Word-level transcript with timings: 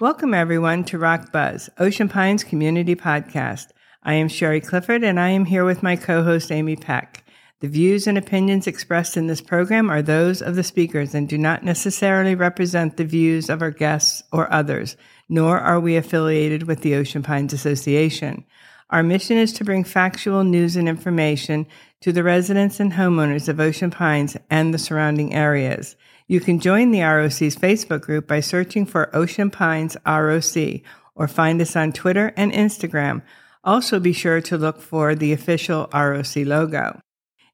Welcome, 0.00 0.32
everyone, 0.32 0.84
to 0.84 0.98
ROC 0.98 1.30
Buzz, 1.30 1.68
Ocean 1.78 2.08
Pines 2.08 2.42
Community 2.42 2.96
Podcast. 2.96 3.66
I 4.02 4.14
am 4.14 4.28
Sherry 4.28 4.62
Clifford, 4.62 5.04
and 5.04 5.20
I 5.20 5.28
am 5.28 5.44
here 5.44 5.66
with 5.66 5.82
my 5.82 5.94
co 5.94 6.24
host, 6.24 6.50
Amy 6.50 6.74
Peck. 6.74 7.22
The 7.60 7.68
views 7.68 8.06
and 8.06 8.16
opinions 8.16 8.66
expressed 8.66 9.18
in 9.18 9.26
this 9.26 9.42
program 9.42 9.90
are 9.90 10.00
those 10.00 10.40
of 10.40 10.56
the 10.56 10.62
speakers 10.62 11.14
and 11.14 11.28
do 11.28 11.36
not 11.36 11.64
necessarily 11.64 12.34
represent 12.34 12.96
the 12.96 13.04
views 13.04 13.50
of 13.50 13.60
our 13.60 13.70
guests 13.70 14.22
or 14.32 14.50
others, 14.50 14.96
nor 15.28 15.60
are 15.60 15.78
we 15.78 15.96
affiliated 15.96 16.62
with 16.62 16.80
the 16.80 16.94
Ocean 16.94 17.22
Pines 17.22 17.52
Association. 17.52 18.46
Our 18.88 19.02
mission 19.02 19.36
is 19.36 19.52
to 19.52 19.64
bring 19.64 19.84
factual 19.84 20.44
news 20.44 20.76
and 20.76 20.88
information 20.88 21.66
to 22.00 22.10
the 22.10 22.22
residents 22.22 22.80
and 22.80 22.94
homeowners 22.94 23.50
of 23.50 23.60
Ocean 23.60 23.90
Pines 23.90 24.34
and 24.48 24.72
the 24.72 24.78
surrounding 24.78 25.34
areas. 25.34 25.94
You 26.30 26.38
can 26.38 26.60
join 26.60 26.92
the 26.92 27.02
ROC's 27.02 27.56
Facebook 27.56 28.02
group 28.02 28.28
by 28.28 28.38
searching 28.38 28.86
for 28.86 29.10
Ocean 29.16 29.50
Pines 29.50 29.96
ROC 30.06 30.80
or 31.16 31.26
find 31.26 31.60
us 31.60 31.74
on 31.74 31.92
Twitter 31.92 32.32
and 32.36 32.52
Instagram. 32.52 33.22
Also, 33.64 33.98
be 33.98 34.12
sure 34.12 34.40
to 34.42 34.56
look 34.56 34.80
for 34.80 35.16
the 35.16 35.32
official 35.32 35.88
ROC 35.92 36.36
logo. 36.36 37.00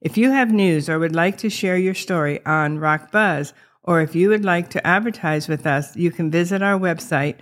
If 0.03 0.19
you 0.19 0.31
have 0.31 0.53
news 0.53 0.91
or 0.91 0.99
would 0.99 1.15
like 1.15 1.39
to 1.39 1.49
share 1.49 1.79
your 1.79 1.95
story 1.95 2.45
on 2.45 2.79
ROC 2.79 3.11
Buzz, 3.11 3.55
or 3.83 4.03
if 4.03 4.15
you 4.15 4.29
would 4.29 4.45
like 4.45 4.69
to 4.73 4.87
advertise 4.87 5.49
with 5.49 5.67
us, 5.67 5.97
you 5.97 6.11
can 6.11 6.31
visit 6.31 6.63
our 6.63 6.79
website, 6.79 7.37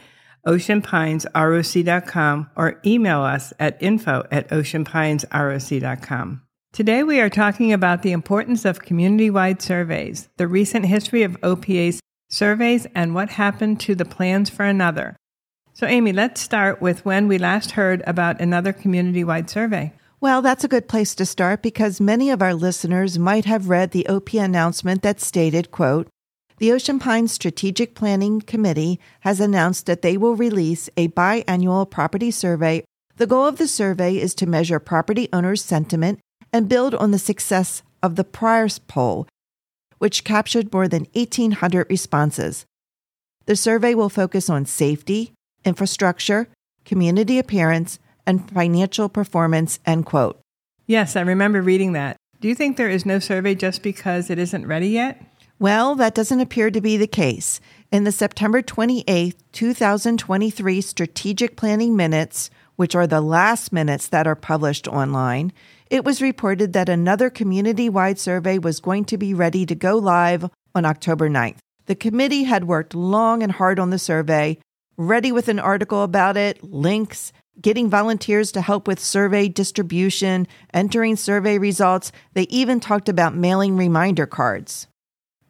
oceanpinesroc.com, 0.46 2.50
or 2.54 2.80
email 2.86 3.22
us 3.22 3.52
at 3.58 3.82
info 3.82 4.24
at 4.30 4.48
oceanpinesroc.com. 4.50 6.42
Today 6.74 7.04
we 7.04 7.20
are 7.20 7.30
talking 7.30 7.72
about 7.72 8.02
the 8.02 8.10
importance 8.10 8.64
of 8.64 8.82
community-wide 8.82 9.62
surveys, 9.62 10.28
the 10.38 10.48
recent 10.48 10.86
history 10.86 11.22
of 11.22 11.40
OPA's 11.40 12.00
surveys, 12.28 12.84
and 12.96 13.14
what 13.14 13.28
happened 13.28 13.78
to 13.82 13.94
the 13.94 14.04
plans 14.04 14.50
for 14.50 14.64
another. 14.64 15.14
So, 15.72 15.86
Amy, 15.86 16.12
let's 16.12 16.40
start 16.40 16.82
with 16.82 17.04
when 17.04 17.28
we 17.28 17.38
last 17.38 17.70
heard 17.70 18.02
about 18.08 18.40
another 18.40 18.72
community-wide 18.72 19.48
survey. 19.48 19.92
Well, 20.20 20.42
that's 20.42 20.64
a 20.64 20.68
good 20.68 20.88
place 20.88 21.14
to 21.14 21.24
start 21.24 21.62
because 21.62 22.00
many 22.00 22.28
of 22.28 22.42
our 22.42 22.54
listeners 22.54 23.20
might 23.20 23.44
have 23.44 23.68
read 23.68 23.92
the 23.92 24.08
OP 24.08 24.34
announcement 24.34 25.02
that 25.02 25.20
stated, 25.20 25.70
quote, 25.70 26.08
the 26.58 26.72
Ocean 26.72 26.98
Pines 26.98 27.30
Strategic 27.30 27.94
Planning 27.94 28.40
Committee 28.40 28.98
has 29.20 29.38
announced 29.38 29.86
that 29.86 30.02
they 30.02 30.16
will 30.16 30.34
release 30.34 30.90
a 30.96 31.06
biannual 31.06 31.88
property 31.88 32.32
survey. 32.32 32.82
The 33.14 33.28
goal 33.28 33.46
of 33.46 33.58
the 33.58 33.68
survey 33.68 34.16
is 34.16 34.34
to 34.34 34.46
measure 34.46 34.80
property 34.80 35.28
owners' 35.32 35.62
sentiment 35.62 36.18
and 36.54 36.68
build 36.68 36.94
on 36.94 37.10
the 37.10 37.18
success 37.18 37.82
of 38.00 38.14
the 38.14 38.22
prior 38.22 38.68
poll, 38.86 39.26
which 39.98 40.22
captured 40.22 40.72
more 40.72 40.86
than 40.86 41.08
1,800 41.12 41.90
responses. 41.90 42.64
The 43.46 43.56
survey 43.56 43.94
will 43.94 44.08
focus 44.08 44.48
on 44.48 44.64
safety, 44.64 45.32
infrastructure, 45.64 46.46
community 46.84 47.40
appearance, 47.40 47.98
and 48.24 48.48
financial 48.48 49.08
performance, 49.08 49.80
end 49.84 50.06
quote. 50.06 50.40
Yes, 50.86 51.16
I 51.16 51.22
remember 51.22 51.60
reading 51.60 51.92
that. 51.94 52.16
Do 52.40 52.46
you 52.46 52.54
think 52.54 52.76
there 52.76 52.88
is 52.88 53.04
no 53.04 53.18
survey 53.18 53.56
just 53.56 53.82
because 53.82 54.30
it 54.30 54.38
isn't 54.38 54.68
ready 54.68 54.88
yet? 54.88 55.20
Well, 55.58 55.96
that 55.96 56.14
doesn't 56.14 56.40
appear 56.40 56.70
to 56.70 56.80
be 56.80 56.96
the 56.96 57.08
case. 57.08 57.60
In 57.90 58.04
the 58.04 58.12
September 58.12 58.62
28, 58.62 59.34
2023 59.50 60.80
strategic 60.80 61.56
planning 61.56 61.96
minutes, 61.96 62.48
which 62.76 62.94
are 62.94 63.06
the 63.06 63.20
last 63.20 63.72
minutes 63.72 64.06
that 64.08 64.26
are 64.26 64.36
published 64.36 64.86
online, 64.86 65.52
it 65.94 66.04
was 66.04 66.20
reported 66.20 66.72
that 66.72 66.88
another 66.88 67.30
community 67.30 67.88
wide 67.88 68.18
survey 68.18 68.58
was 68.58 68.80
going 68.80 69.04
to 69.04 69.16
be 69.16 69.32
ready 69.32 69.64
to 69.64 69.76
go 69.76 69.96
live 69.96 70.50
on 70.74 70.84
October 70.84 71.30
9th. 71.30 71.58
The 71.86 71.94
committee 71.94 72.42
had 72.42 72.64
worked 72.64 72.96
long 72.96 73.44
and 73.44 73.52
hard 73.52 73.78
on 73.78 73.90
the 73.90 73.98
survey, 74.00 74.58
ready 74.96 75.30
with 75.30 75.46
an 75.46 75.60
article 75.60 76.02
about 76.02 76.36
it, 76.36 76.64
links, 76.64 77.32
getting 77.60 77.88
volunteers 77.88 78.50
to 78.50 78.60
help 78.60 78.88
with 78.88 78.98
survey 78.98 79.46
distribution, 79.46 80.48
entering 80.72 81.14
survey 81.14 81.58
results. 81.58 82.10
They 82.32 82.48
even 82.50 82.80
talked 82.80 83.08
about 83.08 83.36
mailing 83.36 83.76
reminder 83.76 84.26
cards. 84.26 84.88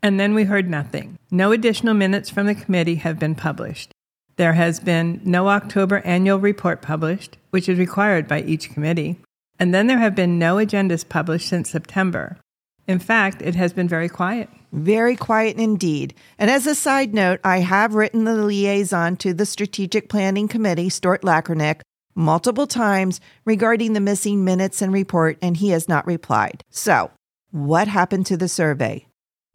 And 0.02 0.20
then 0.20 0.34
we 0.34 0.44
heard 0.44 0.68
nothing. 0.68 1.18
No 1.30 1.52
additional 1.52 1.94
minutes 1.94 2.28
from 2.28 2.44
the 2.44 2.54
committee 2.54 2.96
have 2.96 3.18
been 3.18 3.34
published. 3.34 3.92
There 4.36 4.52
has 4.52 4.78
been 4.78 5.22
no 5.24 5.48
October 5.48 6.00
annual 6.00 6.38
report 6.38 6.82
published, 6.82 7.38
which 7.48 7.66
is 7.66 7.78
required 7.78 8.28
by 8.28 8.42
each 8.42 8.68
committee. 8.68 9.20
And 9.58 9.74
then 9.74 9.86
there 9.86 9.98
have 9.98 10.14
been 10.14 10.38
no 10.38 10.56
agendas 10.56 11.08
published 11.08 11.48
since 11.48 11.70
September. 11.70 12.38
In 12.86 12.98
fact, 12.98 13.40
it 13.40 13.54
has 13.54 13.72
been 13.72 13.88
very 13.88 14.08
quiet. 14.08 14.50
Very 14.72 15.16
quiet 15.16 15.56
indeed. 15.56 16.14
And 16.38 16.50
as 16.50 16.66
a 16.66 16.74
side 16.74 17.14
note, 17.14 17.40
I 17.44 17.60
have 17.60 17.94
written 17.94 18.24
the 18.24 18.34
liaison 18.34 19.16
to 19.18 19.32
the 19.32 19.46
Strategic 19.46 20.08
Planning 20.08 20.48
Committee, 20.48 20.90
Stuart 20.90 21.22
Lakernick, 21.22 21.80
multiple 22.14 22.66
times 22.66 23.20
regarding 23.44 23.92
the 23.92 24.00
missing 24.00 24.44
minutes 24.44 24.82
and 24.82 24.92
report, 24.92 25.38
and 25.40 25.56
he 25.56 25.70
has 25.70 25.88
not 25.88 26.06
replied. 26.06 26.62
So, 26.70 27.10
what 27.50 27.88
happened 27.88 28.26
to 28.26 28.36
the 28.36 28.48
survey? 28.48 29.06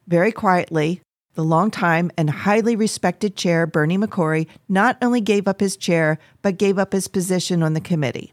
Very 0.08 0.32
quietly, 0.32 1.02
the 1.36 1.44
longtime 1.44 2.12
and 2.18 2.30
highly 2.30 2.76
respected 2.76 3.36
chair, 3.36 3.68
Bernie 3.68 3.98
McCrory, 3.98 4.48
not 4.68 4.98
only 5.02 5.22
gave 5.22 5.48
up 5.48 5.60
his 5.60 5.78
chair, 5.78 6.18
but 6.42 6.58
gave 6.58 6.80
up 6.80 6.94
his 6.94 7.08
position 7.08 7.62
on 7.62 7.74
the 7.74 7.82
committee. 7.82 8.32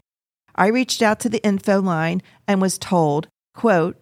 I 0.57 0.67
reached 0.67 1.01
out 1.01 1.19
to 1.21 1.29
the 1.29 1.43
info 1.43 1.79
line 1.81 2.21
and 2.47 2.61
was 2.61 2.77
told, 2.77 3.27
quote, 3.53 3.97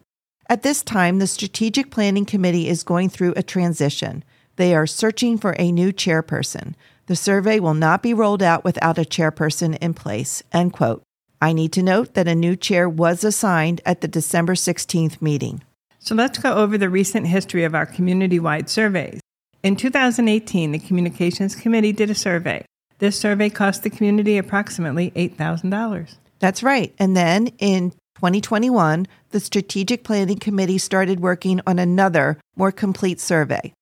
at 0.48 0.62
this 0.62 0.82
time, 0.82 1.18
the 1.18 1.26
Strategic 1.26 1.90
Planning 1.90 2.24
Committee 2.24 2.68
is 2.68 2.84
going 2.84 3.08
through 3.08 3.34
a 3.36 3.42
transition. 3.42 4.22
They 4.56 4.74
are 4.74 4.86
searching 4.86 5.38
for 5.38 5.56
a 5.58 5.72
new 5.72 5.92
chairperson. 5.92 6.74
The 7.06 7.16
survey 7.16 7.58
will 7.58 7.74
not 7.74 8.02
be 8.02 8.14
rolled 8.14 8.42
out 8.42 8.64
without 8.64 8.96
a 8.96 9.02
chairperson 9.02 9.76
in 9.78 9.92
place. 9.94 10.42
End 10.52 10.72
quote. 10.72 11.02
I 11.42 11.52
need 11.52 11.72
to 11.72 11.82
note 11.82 12.14
that 12.14 12.28
a 12.28 12.34
new 12.34 12.56
chair 12.56 12.88
was 12.88 13.24
assigned 13.24 13.80
at 13.84 14.00
the 14.00 14.08
December 14.08 14.54
16th 14.54 15.20
meeting. 15.20 15.62
So 15.98 16.14
let's 16.14 16.38
go 16.38 16.54
over 16.54 16.78
the 16.78 16.88
recent 16.88 17.26
history 17.26 17.64
of 17.64 17.74
our 17.74 17.86
community 17.86 18.38
wide 18.38 18.70
surveys. 18.70 19.20
In 19.62 19.74
2018, 19.74 20.70
the 20.70 20.78
Communications 20.78 21.56
Committee 21.56 21.92
did 21.92 22.08
a 22.08 22.14
survey. 22.14 22.64
This 22.98 23.18
survey 23.18 23.50
cost 23.50 23.82
the 23.82 23.90
community 23.90 24.38
approximately 24.38 25.10
$8,000. 25.10 26.16
That's 26.38 26.62
right. 26.62 26.94
And 26.98 27.16
then 27.16 27.48
in 27.58 27.92
2021, 28.16 29.06
the 29.30 29.40
Strategic 29.40 30.04
Planning 30.04 30.38
Committee 30.38 30.78
started 30.78 31.20
working 31.20 31.60
on 31.66 31.78
another, 31.78 32.38
more 32.56 32.72
complete 32.72 33.20
survey. 33.20 33.72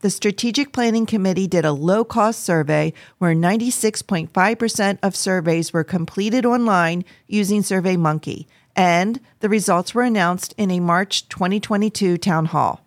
The 0.00 0.10
Strategic 0.10 0.72
Planning 0.72 1.06
Committee 1.06 1.46
did 1.46 1.64
a 1.64 1.72
low 1.72 2.04
cost 2.04 2.42
survey 2.42 2.92
where 3.18 3.34
96.5% 3.34 4.98
of 5.00 5.14
surveys 5.14 5.72
were 5.72 5.84
completed 5.84 6.44
online 6.44 7.04
using 7.28 7.62
SurveyMonkey, 7.62 8.46
and 8.74 9.20
the 9.38 9.48
results 9.48 9.94
were 9.94 10.02
announced 10.02 10.54
in 10.56 10.72
a 10.72 10.80
March 10.80 11.28
2022 11.28 12.18
town 12.18 12.46
hall. 12.46 12.84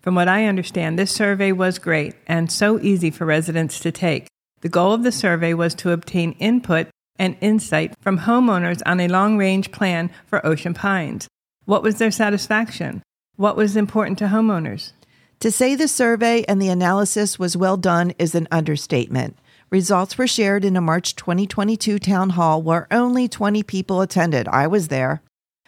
From 0.00 0.14
what 0.14 0.28
I 0.28 0.46
understand, 0.46 0.98
this 0.98 1.12
survey 1.12 1.52
was 1.52 1.78
great 1.78 2.14
and 2.26 2.50
so 2.50 2.80
easy 2.80 3.10
for 3.10 3.26
residents 3.26 3.78
to 3.80 3.92
take. 3.92 4.26
The 4.62 4.70
goal 4.70 4.94
of 4.94 5.02
the 5.02 5.12
survey 5.12 5.52
was 5.52 5.74
to 5.76 5.90
obtain 5.90 6.32
input 6.32 6.88
and 7.18 7.36
insight 7.40 7.94
from 8.00 8.20
homeowners 8.20 8.80
on 8.86 9.00
a 9.00 9.08
long 9.08 9.36
range 9.36 9.70
plan 9.70 10.10
for 10.26 10.44
Ocean 10.46 10.74
Pines. 10.74 11.28
What 11.64 11.82
was 11.82 11.98
their 11.98 12.10
satisfaction? 12.10 13.02
What 13.36 13.56
was 13.56 13.76
important 13.76 14.18
to 14.18 14.26
homeowners? 14.26 14.92
To 15.40 15.52
say 15.52 15.74
the 15.74 15.88
survey 15.88 16.44
and 16.48 16.60
the 16.60 16.68
analysis 16.68 17.38
was 17.38 17.56
well 17.56 17.76
done 17.76 18.12
is 18.18 18.34
an 18.34 18.48
understatement. 18.50 19.36
Results 19.70 20.16
were 20.16 20.26
shared 20.26 20.64
in 20.64 20.76
a 20.76 20.80
March 20.80 21.14
2022 21.14 21.98
town 21.98 22.30
hall 22.30 22.62
where 22.62 22.88
only 22.90 23.28
20 23.28 23.62
people 23.62 24.00
attended. 24.00 24.48
I 24.48 24.66
was 24.66 24.88
there. 24.88 25.22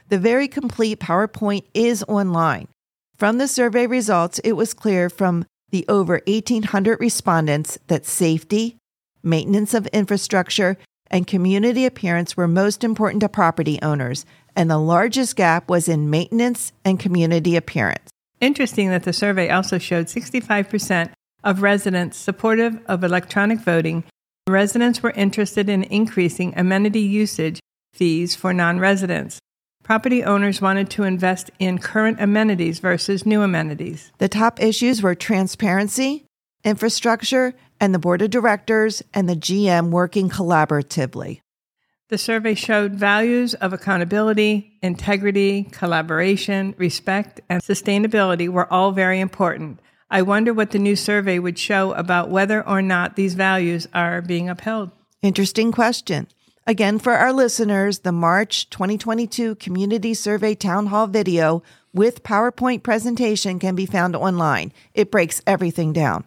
The 0.09 0.19
very 0.19 0.49
complete 0.49 0.99
PowerPoint 0.99 1.65
is 1.75 2.03
online. 2.09 2.67
From 3.17 3.39
the 3.39 3.47
survey 3.47 3.87
results, 3.87 4.41
it 4.41 4.53
was 4.53 4.75
clear 4.75 5.11
from 5.11 5.45
the 5.71 5.85
over 5.89 6.21
1,800 6.27 6.99
respondents 6.99 7.79
that 7.87 8.07
safety, 8.07 8.79
maintenance 9.23 9.75
of 9.75 9.87
infrastructure, 9.89 10.79
and 11.11 11.27
community 11.27 11.87
appearance 11.87 12.37
were 12.37 12.49
most 12.49 12.85
important 12.85 13.21
to 13.21 13.29
property 13.29 13.79
owners, 13.83 14.25
and 14.55 14.71
the 14.71 14.79
largest 14.79 15.37
gap 15.37 15.69
was 15.69 15.89
in 15.89 16.11
maintenance 16.11 16.73
and 16.85 17.01
community 17.01 17.57
appearance. 17.57 18.11
Interesting 18.41 18.91
that 18.91 19.03
the 19.03 19.13
survey 19.13 19.51
also 19.51 19.79
showed 19.79 20.07
65% 20.07 21.13
of 21.45 21.63
residents 21.63 22.17
supportive 22.17 22.79
of 22.87 23.05
electronic 23.05 23.61
voting. 23.61 24.05
Residents 24.49 25.03
were 25.03 25.11
interested 25.11 25.69
in 25.69 25.85
increasing 25.85 26.55
amenity 26.57 27.01
usage 27.01 27.61
fees 27.93 28.35
for 28.35 28.53
non 28.53 28.79
residents. 28.79 29.39
Property 29.83 30.23
owners 30.23 30.61
wanted 30.61 30.89
to 30.91 31.03
invest 31.03 31.51
in 31.59 31.79
current 31.79 32.21
amenities 32.21 32.79
versus 32.79 33.27
new 33.27 33.43
amenities. 33.43 34.13
The 34.19 34.29
top 34.29 34.63
issues 34.63 35.03
were 35.03 35.15
transparency, 35.15 36.25
infrastructure, 36.65 37.55
and 37.81 37.95
the 37.95 37.99
board 37.99 38.23
of 38.23 38.31
directors 38.31 39.03
and 39.13 39.29
the 39.29 39.35
GM 39.35 39.91
working 39.91 40.29
collaboratively. 40.29 41.41
The 42.11 42.19
survey 42.19 42.55
showed 42.55 42.95
values 42.95 43.55
of 43.55 43.73
accountability, 43.73 44.79
integrity, 44.83 45.65
collaboration, 45.65 46.75
respect, 46.77 47.41
and 47.49 47.63
sustainability 47.63 48.49
were 48.49 48.71
all 48.73 48.93
very 48.93 49.21
important. 49.21 49.81
I 50.11 50.23
wonder 50.23 50.53
what 50.53 50.73
the 50.73 50.81
new 50.81 50.97
survey 50.97 51.39
would 51.39 51.57
show 51.57 51.93
about 51.93 52.29
whether 52.29 52.67
or 52.67 52.83
not 52.83 53.15
these 53.15 53.35
values 53.35 53.87
are 53.95 54.21
being 54.21 54.49
upheld. 54.49 54.91
Interesting 55.23 55.71
question. 55.71 56.27
Again, 56.67 56.99
for 56.99 57.13
our 57.13 57.33
listeners, 57.33 58.01
the 58.01 58.13
March 58.13 58.69
2022 58.71 59.55
Community 59.57 60.13
Survey 60.13 60.55
Town 60.55 60.87
Hall 60.87 61.07
video 61.07 61.63
with 61.93 62.23
PowerPoint 62.23 62.83
presentation 62.83 63.59
can 63.59 63.75
be 63.75 63.87
found 63.87 64.17
online. 64.17 64.73
It 64.95 65.11
breaks 65.11 65.43
everything 65.47 65.93
down. 65.93 66.25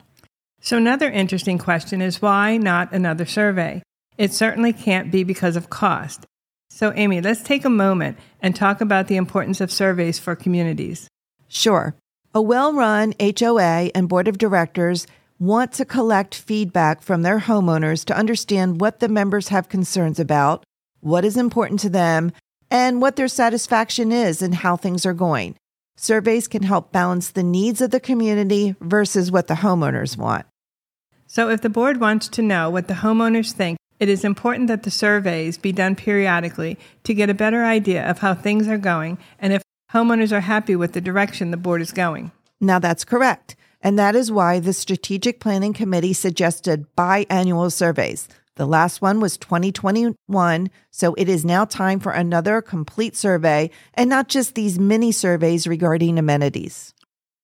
So, 0.66 0.78
another 0.78 1.12
interesting 1.12 1.58
question 1.58 2.02
is 2.02 2.22
why 2.22 2.56
not 2.56 2.94
another 2.94 3.26
survey? 3.26 3.84
It 4.18 4.32
certainly 4.32 4.72
can't 4.72 5.12
be 5.12 5.26
because 5.26 5.58
of 5.58 5.70
cost. 5.70 6.26
So, 6.70 6.94
Amy, 6.96 7.20
let's 7.20 7.44
take 7.44 7.66
a 7.66 7.70
moment 7.70 8.18
and 8.42 8.56
talk 8.56 8.80
about 8.80 9.08
the 9.08 9.18
importance 9.18 9.60
of 9.60 9.74
surveys 9.74 10.20
for 10.20 10.38
communities. 10.38 11.10
Sure. 11.50 11.96
A 12.34 12.42
well 12.42 12.72
run 12.72 13.14
HOA 13.20 13.92
and 13.94 14.08
board 14.08 14.30
of 14.30 14.38
directors 14.38 15.06
want 15.38 15.74
to 15.74 15.84
collect 15.84 16.34
feedback 16.34 17.02
from 17.02 17.24
their 17.24 17.42
homeowners 17.42 18.06
to 18.06 18.18
understand 18.18 18.80
what 18.80 19.02
the 19.02 19.10
members 19.10 19.50
have 19.50 19.68
concerns 19.68 20.18
about, 20.18 20.64
what 21.02 21.26
is 21.26 21.36
important 21.36 21.82
to 21.82 21.90
them, 21.90 22.32
and 22.72 23.02
what 23.02 23.18
their 23.18 23.28
satisfaction 23.28 24.14
is 24.14 24.42
and 24.42 24.56
how 24.56 24.78
things 24.78 25.06
are 25.06 25.14
going. 25.14 25.58
Surveys 25.98 26.48
can 26.48 26.64
help 26.64 26.94
balance 26.94 27.32
the 27.32 27.44
needs 27.44 27.82
of 27.82 27.92
the 27.92 28.00
community 28.00 28.76
versus 28.80 29.30
what 29.30 29.48
the 29.48 29.56
homeowners 29.56 30.16
want. 30.16 30.46
So, 31.34 31.50
if 31.50 31.62
the 31.62 31.70
board 31.70 32.00
wants 32.00 32.28
to 32.28 32.44
know 32.44 32.70
what 32.70 32.88
the 32.88 32.94
homeowners 32.94 33.54
think, 33.54 33.80
it 34.00 34.08
is 34.08 34.24
important 34.24 34.68
that 34.68 34.84
the 34.84 34.92
surveys 34.92 35.58
be 35.58 35.72
done 35.72 35.96
periodically 35.96 36.78
to 37.06 37.16
get 37.16 37.28
a 37.28 37.34
better 37.34 37.64
idea 37.64 38.08
of 38.08 38.20
how 38.20 38.36
things 38.36 38.68
are 38.68 38.78
going 38.78 39.18
and 39.40 39.52
if 39.52 39.64
homeowners 39.92 40.32
are 40.32 40.42
happy 40.42 40.76
with 40.76 40.94
the 40.94 41.02
direction 41.02 41.50
the 41.50 41.58
board 41.58 41.82
is 41.82 41.92
going. 41.92 42.32
Now, 42.62 42.78
that's 42.78 43.04
correct. 43.04 43.56
And 43.82 43.98
that 43.98 44.16
is 44.16 44.32
why 44.32 44.60
the 44.60 44.74
Strategic 44.74 45.40
Planning 45.40 45.74
Committee 45.74 46.14
suggested 46.14 46.86
biannual 46.96 47.72
surveys. 47.72 48.28
The 48.58 48.68
last 48.68 49.02
one 49.02 49.20
was 49.20 49.36
2021, 49.38 50.70
so 50.92 51.16
it 51.16 51.28
is 51.28 51.44
now 51.44 51.66
time 51.66 52.00
for 52.00 52.12
another 52.12 52.62
complete 52.62 53.16
survey 53.16 53.72
and 53.96 54.08
not 54.08 54.28
just 54.28 54.54
these 54.54 54.78
mini 54.78 55.12
surveys 55.12 55.66
regarding 55.66 56.20
amenities. 56.20 56.94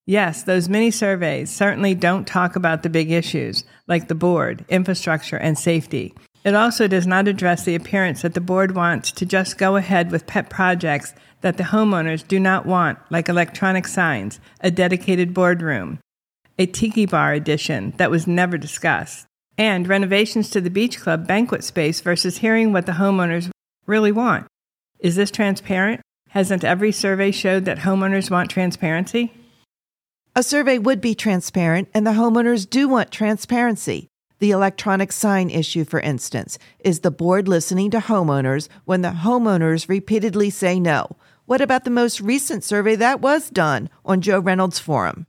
Yes, 0.09 0.41
those 0.41 0.67
mini 0.67 0.89
surveys 0.89 1.51
certainly 1.51 1.93
don't 1.93 2.25
talk 2.25 2.55
about 2.55 2.81
the 2.81 2.89
big 2.89 3.11
issues 3.11 3.63
like 3.85 4.07
the 4.07 4.15
board, 4.15 4.65
infrastructure, 4.67 5.37
and 5.37 5.55
safety. 5.55 6.15
It 6.43 6.55
also 6.55 6.87
does 6.87 7.05
not 7.05 7.27
address 7.27 7.63
the 7.63 7.75
appearance 7.75 8.23
that 8.23 8.33
the 8.33 8.41
board 8.41 8.75
wants 8.75 9.11
to 9.11 9.25
just 9.27 9.59
go 9.59 9.75
ahead 9.75 10.09
with 10.09 10.25
pet 10.25 10.49
projects 10.49 11.13
that 11.41 11.57
the 11.57 11.63
homeowners 11.63 12.27
do 12.27 12.39
not 12.39 12.65
want, 12.65 12.97
like 13.11 13.29
electronic 13.29 13.85
signs, 13.85 14.39
a 14.61 14.71
dedicated 14.71 15.31
boardroom, 15.31 15.99
a 16.57 16.65
tiki 16.65 17.05
bar 17.05 17.33
addition 17.33 17.93
that 17.97 18.09
was 18.09 18.25
never 18.25 18.57
discussed, 18.57 19.27
and 19.59 19.87
renovations 19.87 20.49
to 20.49 20.59
the 20.59 20.71
beach 20.71 20.99
club 20.99 21.27
banquet 21.27 21.63
space 21.63 22.01
versus 22.01 22.39
hearing 22.39 22.73
what 22.73 22.87
the 22.87 22.93
homeowners 22.93 23.51
really 23.85 24.11
want. 24.11 24.47
Is 24.97 25.15
this 25.15 25.29
transparent? 25.29 26.01
Hasn't 26.29 26.63
every 26.63 26.91
survey 26.91 27.29
showed 27.29 27.65
that 27.65 27.77
homeowners 27.77 28.31
want 28.31 28.49
transparency? 28.49 29.33
A 30.35 30.43
survey 30.43 30.77
would 30.77 31.01
be 31.01 31.15
transparent, 31.15 31.89
and 31.93 32.05
the 32.05 32.11
homeowners 32.11 32.69
do 32.69 32.87
want 32.87 33.11
transparency. 33.11 34.09
The 34.37 34.51
electronic 34.51 35.11
sign 35.11 35.49
issue, 35.49 35.83
for 35.83 35.99
instance, 35.99 36.59
is 36.79 36.99
the 36.99 37.11
board 37.11 37.47
listening 37.47 37.89
to 37.91 37.97
homeowners 37.97 38.69
when 38.85 39.01
the 39.01 39.09
homeowners 39.09 39.89
repeatedly 39.89 40.51
say 40.51 40.79
no? 40.79 41.17
What 41.45 41.61
about 41.61 41.83
the 41.83 41.89
most 41.89 42.21
recent 42.21 42.63
survey 42.63 42.95
that 42.97 43.21
was 43.21 43.49
done 43.49 43.89
on 44.05 44.21
Joe 44.21 44.39
Reynolds 44.39 44.77
Forum? 44.77 45.25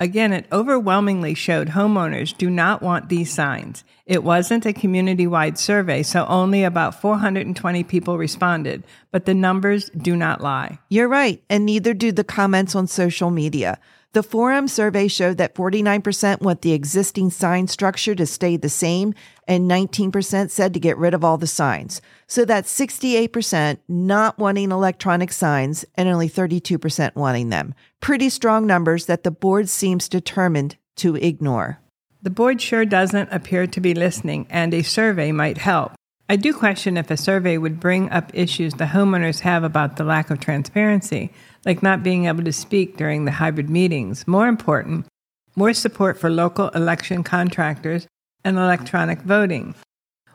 Again, 0.00 0.32
it 0.32 0.46
overwhelmingly 0.50 1.34
showed 1.34 1.68
homeowners 1.68 2.36
do 2.36 2.50
not 2.50 2.82
want 2.82 3.08
these 3.08 3.32
signs. 3.32 3.84
It 4.04 4.24
wasn't 4.24 4.66
a 4.66 4.72
community 4.72 5.28
wide 5.28 5.56
survey, 5.56 6.02
so 6.02 6.26
only 6.26 6.64
about 6.64 7.00
420 7.00 7.84
people 7.84 8.18
responded, 8.18 8.82
but 9.12 9.24
the 9.24 9.34
numbers 9.34 9.88
do 9.90 10.16
not 10.16 10.40
lie. 10.40 10.80
You're 10.88 11.06
right, 11.06 11.40
and 11.48 11.64
neither 11.64 11.94
do 11.94 12.10
the 12.10 12.24
comments 12.24 12.74
on 12.74 12.88
social 12.88 13.30
media. 13.30 13.78
The 14.12 14.22
forum 14.22 14.68
survey 14.68 15.08
showed 15.08 15.38
that 15.38 15.54
49% 15.54 16.42
want 16.42 16.60
the 16.60 16.74
existing 16.74 17.30
sign 17.30 17.66
structure 17.66 18.14
to 18.14 18.26
stay 18.26 18.58
the 18.58 18.68
same, 18.68 19.14
and 19.48 19.70
19% 19.70 20.50
said 20.50 20.74
to 20.74 20.80
get 20.80 20.98
rid 20.98 21.14
of 21.14 21.24
all 21.24 21.38
the 21.38 21.46
signs. 21.46 22.02
So 22.26 22.44
that's 22.44 22.78
68% 22.78 23.78
not 23.88 24.38
wanting 24.38 24.70
electronic 24.70 25.32
signs 25.32 25.86
and 25.94 26.10
only 26.10 26.28
32% 26.28 27.16
wanting 27.16 27.48
them. 27.48 27.74
Pretty 28.00 28.28
strong 28.28 28.66
numbers 28.66 29.06
that 29.06 29.24
the 29.24 29.30
board 29.30 29.70
seems 29.70 30.10
determined 30.10 30.76
to 30.96 31.16
ignore. 31.16 31.78
The 32.20 32.28
board 32.28 32.60
sure 32.60 32.84
doesn't 32.84 33.32
appear 33.32 33.66
to 33.66 33.80
be 33.80 33.94
listening, 33.94 34.46
and 34.50 34.74
a 34.74 34.82
survey 34.82 35.32
might 35.32 35.56
help. 35.56 35.92
I 36.28 36.36
do 36.36 36.52
question 36.52 36.96
if 36.96 37.10
a 37.10 37.16
survey 37.16 37.58
would 37.58 37.80
bring 37.80 38.10
up 38.10 38.30
issues 38.32 38.74
the 38.74 38.84
homeowners 38.84 39.40
have 39.40 39.64
about 39.64 39.96
the 39.96 40.04
lack 40.04 40.30
of 40.30 40.38
transparency, 40.38 41.32
like 41.64 41.82
not 41.82 42.02
being 42.02 42.26
able 42.26 42.44
to 42.44 42.52
speak 42.52 42.96
during 42.96 43.24
the 43.24 43.32
hybrid 43.32 43.70
meetings. 43.70 44.26
More 44.26 44.48
important, 44.48 45.06
more 45.54 45.72
support 45.72 46.18
for 46.18 46.30
local 46.30 46.68
election 46.70 47.22
contractors 47.22 48.06
and 48.44 48.56
electronic 48.56 49.20
voting. 49.22 49.74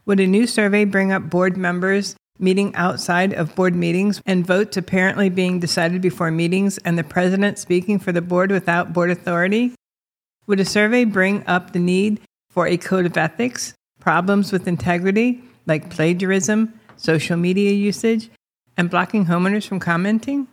Would 0.05 0.19
a 0.19 0.27
new 0.27 0.47
survey 0.47 0.85
bring 0.85 1.11
up 1.11 1.29
board 1.29 1.57
members 1.57 2.15
meeting 2.39 2.73
outside 2.75 3.33
of 3.33 3.55
board 3.55 3.75
meetings 3.75 4.21
and 4.25 4.45
votes 4.45 4.77
apparently 4.77 5.29
being 5.29 5.59
decided 5.59 6.01
before 6.01 6.31
meetings 6.31 6.77
and 6.79 6.97
the 6.97 7.03
president 7.03 7.57
speaking 7.57 7.99
for 7.99 8.11
the 8.11 8.21
board 8.21 8.51
without 8.51 8.93
board 8.93 9.09
authority? 9.09 9.73
Would 10.45 10.59
a 10.59 10.65
survey 10.65 11.03
bring 11.03 11.45
up 11.47 11.73
the 11.73 11.79
need 11.79 12.21
for 12.49 12.67
a 12.67 12.77
code 12.77 13.05
of 13.05 13.17
ethics, 13.17 13.73
problems 13.99 14.51
with 14.51 14.67
integrity, 14.67 15.43
like 15.65 15.89
plagiarism, 15.89 16.79
social 16.95 17.35
media 17.35 17.71
usage, 17.71 18.29
and 18.77 18.89
blocking 18.89 19.25
homeowners 19.25 19.67
from 19.67 19.79
commenting? 19.79 20.47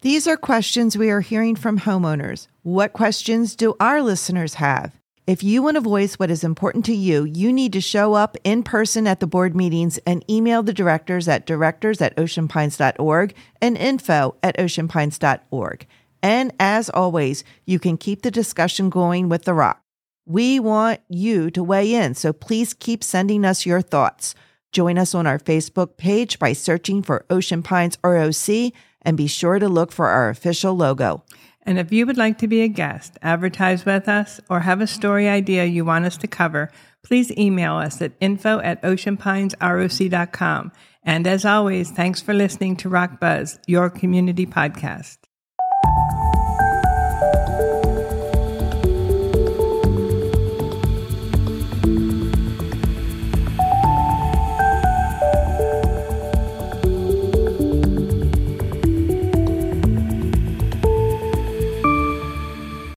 These 0.00 0.28
are 0.28 0.36
questions 0.36 0.96
we 0.96 1.10
are 1.10 1.22
hearing 1.22 1.56
from 1.56 1.80
homeowners. 1.80 2.46
What 2.62 2.92
questions 2.92 3.56
do 3.56 3.74
our 3.80 4.00
listeners 4.00 4.54
have? 4.54 4.96
If 5.26 5.42
you 5.42 5.60
want 5.60 5.74
to 5.74 5.80
voice 5.80 6.14
what 6.14 6.30
is 6.30 6.44
important 6.44 6.84
to 6.84 6.94
you, 6.94 7.24
you 7.24 7.52
need 7.52 7.72
to 7.72 7.80
show 7.80 8.14
up 8.14 8.36
in 8.44 8.62
person 8.62 9.08
at 9.08 9.18
the 9.18 9.26
board 9.26 9.56
meetings 9.56 9.98
and 10.06 10.24
email 10.30 10.62
the 10.62 10.72
directors 10.72 11.26
at 11.26 11.46
directors 11.46 12.00
at 12.00 12.16
oceanpines.org 12.16 13.34
and 13.60 13.76
info 13.76 14.36
at 14.40 14.56
oceanpines.org. 14.56 15.86
And 16.22 16.52
as 16.60 16.88
always, 16.90 17.42
you 17.66 17.80
can 17.80 17.96
keep 17.96 18.22
the 18.22 18.30
discussion 18.30 18.90
going 18.90 19.28
with 19.28 19.46
The 19.46 19.54
ROC. 19.54 19.82
We 20.26 20.60
want 20.60 21.00
you 21.08 21.50
to 21.50 21.64
weigh 21.64 21.92
in, 21.92 22.14
so 22.14 22.32
please 22.32 22.72
keep 22.72 23.02
sending 23.02 23.44
us 23.44 23.66
your 23.66 23.82
thoughts. 23.82 24.36
Join 24.70 24.96
us 24.96 25.12
on 25.12 25.26
our 25.26 25.40
Facebook 25.40 25.96
page 25.96 26.38
by 26.38 26.52
searching 26.52 27.02
for 27.02 27.26
Ocean 27.30 27.64
Pines 27.64 27.98
ROC 28.04 28.72
and 29.02 29.16
be 29.16 29.26
sure 29.26 29.58
to 29.58 29.68
look 29.68 29.92
for 29.92 30.08
our 30.08 30.28
official 30.28 30.74
logo. 30.74 31.24
And 31.62 31.78
if 31.78 31.92
you 31.92 32.06
would 32.06 32.16
like 32.16 32.38
to 32.38 32.48
be 32.48 32.62
a 32.62 32.68
guest, 32.68 33.18
advertise 33.20 33.84
with 33.84 34.08
us, 34.08 34.40
or 34.48 34.60
have 34.60 34.80
a 34.80 34.86
story 34.86 35.28
idea 35.28 35.66
you 35.66 35.84
want 35.84 36.06
us 36.06 36.16
to 36.18 36.26
cover, 36.26 36.70
please 37.02 37.30
email 37.36 37.74
us 37.74 38.00
at 38.00 38.12
info 38.20 38.58
at 38.60 38.80
oceanpinesroc.com. 38.82 40.72
And 41.02 41.26
as 41.26 41.44
always, 41.44 41.90
thanks 41.90 42.22
for 42.22 42.32
listening 42.32 42.76
to 42.76 42.88
ROC 42.88 43.20
Buzz, 43.20 43.58
your 43.66 43.90
community 43.90 44.46
podcast. 44.46 45.18